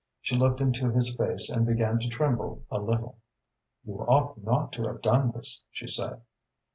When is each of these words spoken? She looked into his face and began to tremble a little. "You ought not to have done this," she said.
She 0.19 0.35
looked 0.35 0.61
into 0.61 0.89
his 0.89 1.15
face 1.15 1.47
and 1.51 1.63
began 1.63 1.99
to 1.99 2.09
tremble 2.09 2.63
a 2.71 2.79
little. 2.79 3.19
"You 3.85 3.99
ought 3.99 4.35
not 4.43 4.71
to 4.73 4.85
have 4.87 5.03
done 5.03 5.29
this," 5.29 5.61
she 5.69 5.85
said. 5.87 6.23